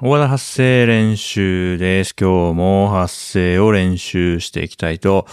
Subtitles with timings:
[0.00, 2.14] 大和田発声練習です。
[2.18, 5.26] 今日も発声を練習していきたいと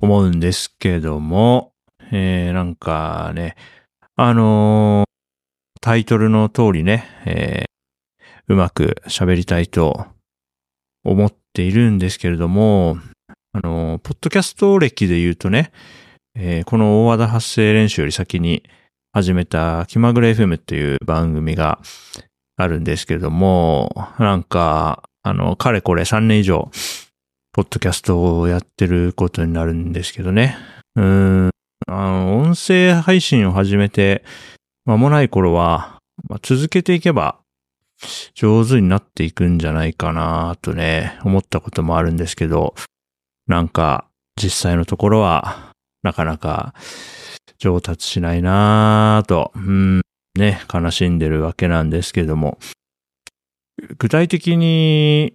[0.00, 1.72] 思うんですけども、
[2.12, 3.56] えー、なんかね、
[4.16, 5.04] あのー
[5.80, 7.66] タイトルの通りね、えー
[8.46, 10.06] うまく喋りたいと
[11.02, 12.98] 思っているんですけれども、
[13.52, 15.72] あのーポッドキャスト歴で言うとね、
[16.34, 18.62] えーこの大和田発声練習より先に
[19.12, 21.80] 始めた気まぐれ FM っていう番組が
[22.56, 26.70] あるんですけれども、なんか、あの、かれこれ3年以上、
[27.52, 30.56] ポッドキャストをやってることになるんですけどね。
[30.96, 31.50] うーん、
[31.86, 34.24] あの、音声配信を始めて
[34.84, 37.38] 間もない頃は、まあ続けていけば
[38.34, 42.74] 上手になっていくんじゃないかなとね、思ったこともあるんですけど、
[43.46, 44.06] なんか
[44.40, 46.74] 実際のところはなかなか
[47.58, 50.02] 上達しないなぁと、うん、
[50.36, 52.58] ね、悲しんでるわけなんですけども、
[53.98, 55.34] 具体的に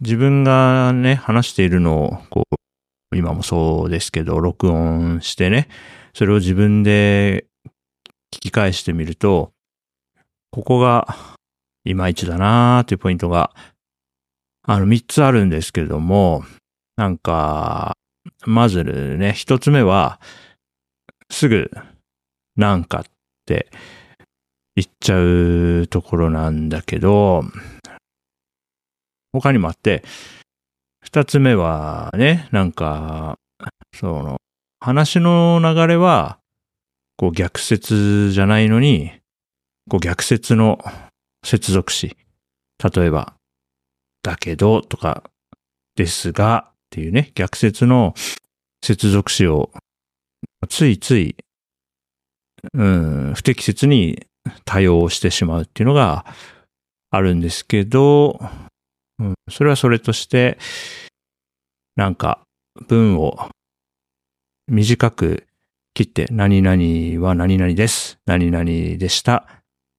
[0.00, 5.68] 自分がね、話しているのを、こう、今もそうですけど、録音してね、
[6.14, 7.46] それを自分で
[8.34, 9.52] 聞き返してみると、
[10.50, 11.36] ここが
[11.84, 13.54] いまいちだなーっていうポイントが、
[14.62, 16.44] あの、3つあるんですけども、
[16.96, 17.96] なんか、
[18.44, 20.20] まずね、1つ目は、
[21.30, 21.70] すぐ、
[22.56, 23.04] なんかっ
[23.44, 23.70] て
[24.76, 27.42] 言っちゃうところなんだけど、
[29.32, 30.04] 他にもあって、
[31.04, 33.38] 2つ目はね、なんか、
[33.94, 34.36] その、
[34.80, 36.38] 話の流れは、
[37.16, 39.10] こう逆説じゃないのに、
[39.88, 40.78] こう逆説の
[41.42, 42.16] 接続詞。
[42.94, 43.34] 例えば、
[44.22, 45.24] だけどとか、
[45.94, 48.12] ですがっていうね、逆説の
[48.82, 49.70] 接続詞を
[50.68, 51.36] ついつい、
[52.74, 54.26] うん、不適切に
[54.64, 56.24] 多用してしまうっていうのが
[57.10, 58.40] あるんですけど、
[59.18, 60.58] うん、それはそれとして、
[61.96, 62.40] なんか
[62.88, 63.48] 文を
[64.68, 65.46] 短く
[65.94, 68.18] 切って、何々は何々です。
[68.26, 69.46] 何々でした。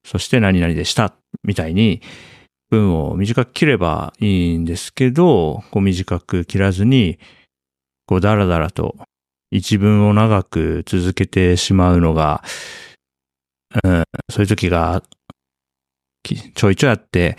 [0.04, 1.14] そして何々でした。
[1.42, 2.00] みたいに、
[2.70, 7.18] 文を短く切ればいいんですけど、こう短く切らずに、
[8.06, 8.96] こうだらだらと
[9.50, 12.42] 一文を長く続けてしまうのが、
[13.84, 15.02] うん、そういう時が
[16.54, 17.36] ちょいちょいあって、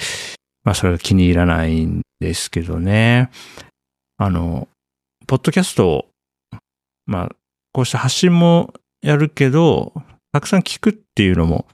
[0.64, 3.30] まあそれが気に入らないんですけどね。
[4.18, 4.68] あの、
[5.28, 6.06] ポッドキャストを、
[7.06, 7.30] まあ、
[7.72, 9.94] こうした発信もやるけど、
[10.32, 11.68] たくさん聞くっていうのも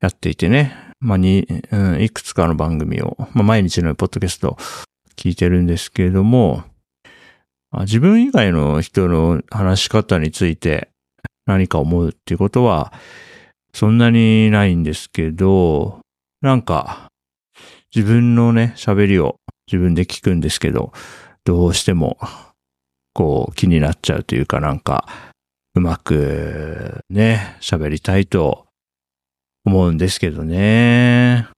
[0.00, 0.76] やっていてね。
[1.00, 4.56] まあ、に、うん、いくつかの番組を、まあ、毎日のポッドキャスト
[5.16, 6.64] 聞いてるんですけれども、
[7.70, 10.88] あ自分以外の人の話し方について
[11.46, 12.92] 何か思うっていうことは、
[13.72, 16.00] そんなにないんですけど、
[16.40, 17.08] なんか、
[17.94, 19.36] 自分のね、喋りを
[19.70, 20.92] 自分で聞くんですけど、
[21.44, 22.18] どうしても、
[23.14, 25.06] こう、気になっちゃうというかなんか、
[25.74, 28.66] うまくね、喋りたいと
[29.64, 31.48] 思うんですけどね。